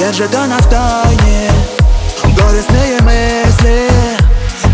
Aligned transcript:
Держит 0.00 0.34
она 0.34 0.56
в 0.56 0.70
тайне 0.70 1.50
Горестные 2.24 3.02
мысли. 3.02 3.86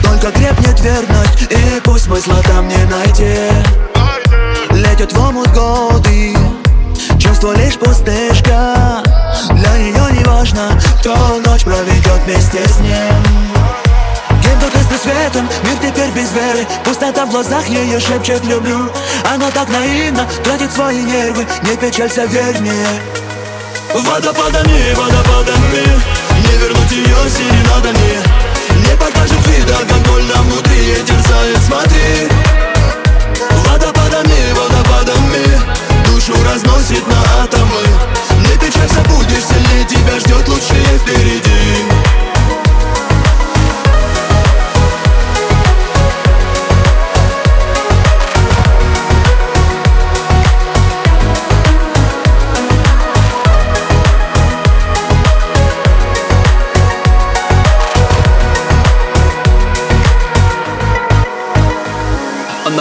Только 0.05 0.31
крепнет 0.31 0.81
верность 0.81 1.51
И 1.51 1.81
пусть 1.81 2.05
смысла 2.05 2.37
там 2.45 2.69
не 2.69 2.85
найти. 2.85 3.35
Летят 4.71 5.13
в 5.13 5.21
омут 5.21 5.49
годы 5.49 6.33
Чувство 7.19 7.57
лишь 7.57 7.77
пустышка. 7.77 9.03
Для 9.51 9.79
нее 9.79 10.13
не 10.13 10.23
важно 10.23 10.79
Кто 11.01 11.17
ночь 11.45 11.65
проведет 11.65 12.23
вместе 12.25 12.65
с 12.65 12.79
ним. 12.79 13.25
Гибнут 14.45 14.75
листы 14.77 14.97
светом, 14.97 15.49
мир 15.65 15.77
теперь 15.83 16.11
без 16.13 16.31
веры. 16.31 16.65
Пустота 16.85 17.27
в 17.27 17.33
глазах 17.33 17.67
ее 17.67 17.99
шепчет 17.99 18.45
люблю 18.45 18.93
Она 19.35 19.51
так 19.51 19.69
наивно 19.71 20.25
тратит 20.45 20.73
свои 20.73 21.03
нервы 21.03 21.45
Не 21.65 21.77
печалься, 21.77 22.27
верь 22.27 22.61
мне 22.61 23.26
Водопадами, 23.97 24.95
водопадами 24.95 26.16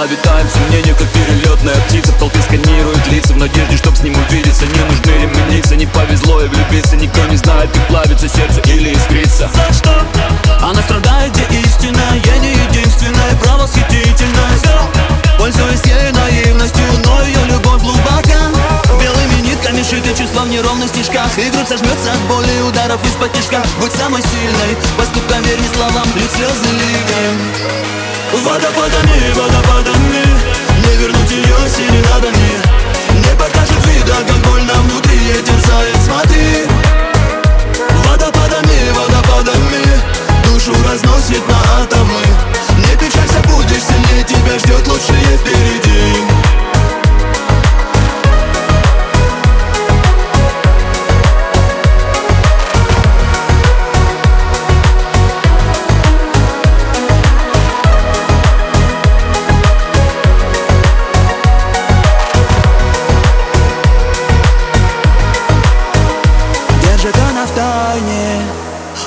Она 0.06 0.14
витает 0.14 0.45
в 0.45 0.53
сомнениях, 0.53 0.98
как 1.00 1.08
перелетная 1.08 1.75
птица. 1.88 2.11
В 2.11 2.20
толпе 2.20 2.39
сканирует 2.44 3.08
лица 3.08 3.34
в 3.34 3.38
надежде, 3.38 3.75
чтоб 3.75 3.98
с 3.98 4.03
ним 4.03 4.14
увидеться. 4.14 4.64
Не 4.67 4.80
нужны 4.81 5.12
ременицы, 5.23 5.75
не 5.75 5.88
повезло 5.88 6.42
и 6.42 6.47
влюбиться. 6.47 6.95
Никто 6.95 7.25
не 7.25 7.38
знает, 7.38 7.72
как 7.72 7.88
плавится 7.88 8.30
сердце 8.30 8.62
или 8.70 8.94
искрится. 8.94 9.50
За 9.52 9.73
что? 9.73 10.06
Она 10.62 10.80
страдает, 10.84 11.34
где 11.34 11.59
истина 11.59 12.03
Я 12.23 12.38
не 12.38 12.52
единственная, 12.52 13.34
правосхитительность 13.42 14.67
Пользуясь 15.39 15.81
ей 15.86 16.12
наивностью, 16.12 16.86
но 17.03 17.23
ее 17.23 17.44
любовь 17.50 17.81
глубока. 17.81 18.52
Белыми 19.02 19.42
нитками 19.42 19.81
шиты 19.81 20.14
чувства 20.16 20.42
в 20.42 20.50
неровных 20.50 20.90
стежках. 20.90 21.36
И 21.40 21.50
грудь 21.50 21.67
сожмется 21.67 22.12
от 22.12 22.19
боли 22.30 22.62
ударов 22.62 23.03
из-под 23.08 23.34
тяжка. 23.34 23.64
Будь 23.81 23.92
самой 23.94 24.22
сильной, 24.22 24.78
поступкам 25.00 25.42
верь 25.42 25.59
не 25.59 25.75
словам, 25.75 26.06
лить 26.16 26.30
слезы 26.30 26.69
ливнем 26.69 27.95
Водопадами, 28.44 29.05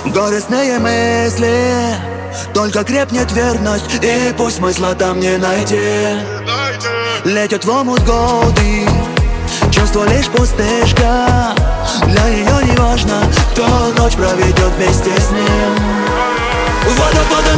Горестные 0.04 0.78
мысли. 0.78 1.96
Только 2.54 2.84
крепнет 2.84 3.32
верность 3.32 3.94
И 4.02 4.32
пусть 4.36 4.56
смысла 4.56 4.94
там 4.94 5.20
не 5.20 5.36
найти. 5.36 6.18
Летят 7.24 7.64
в 7.64 7.70
омут 7.70 8.00
годы 8.04 8.86
Чувство 9.70 10.04
лишь 10.08 10.28
пустышка. 10.28 11.54
Для 12.04 12.24
нее 12.30 12.64
не 12.64 12.76
важно 12.76 13.22
Кто 13.52 13.66
ночь 13.98 14.14
проведет 14.14 14.72
вместе 14.76 15.10
с 15.10 15.30
ним. 15.30 15.74
Водопадами, 16.86 16.96
водопадами 16.96 17.57